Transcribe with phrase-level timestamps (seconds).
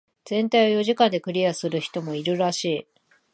[0.25, 2.87] 全体を四時間でクリアする人もいるらしい。